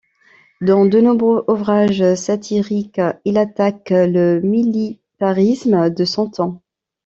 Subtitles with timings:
[0.61, 6.63] Dans de nombreux ouvrages satiriques, il attaque le militarisme de son temps.